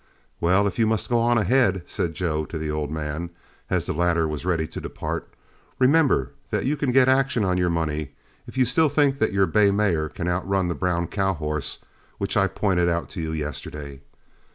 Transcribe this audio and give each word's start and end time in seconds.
"Well, 0.39 0.65
if 0.65 0.79
you 0.79 0.87
must 0.87 1.11
go 1.11 1.19
on 1.19 1.37
ahead," 1.37 1.83
said 1.85 2.15
Joe 2.15 2.43
to 2.45 2.57
the 2.57 2.71
old 2.71 2.89
man, 2.89 3.29
as 3.69 3.85
the 3.85 3.93
latter 3.93 4.27
was 4.27 4.47
ready 4.47 4.65
to 4.65 4.81
depart, 4.81 5.31
"remember 5.77 6.31
that 6.49 6.65
you 6.65 6.75
can 6.75 6.91
get 6.91 7.07
action 7.07 7.45
on 7.45 7.59
your 7.59 7.69
money, 7.69 8.15
if 8.47 8.57
you 8.57 8.65
still 8.65 8.89
think 8.89 9.19
that 9.19 9.31
your 9.31 9.45
bay 9.45 9.69
mare 9.69 10.09
can 10.09 10.27
outrun 10.27 10.69
that 10.69 10.79
brown 10.79 11.05
cow 11.05 11.35
horse 11.35 11.77
which 12.17 12.35
I 12.35 12.47
pointed 12.47 12.89
out 12.89 13.11
to 13.11 13.21
you 13.21 13.31
yesterday. 13.31 14.01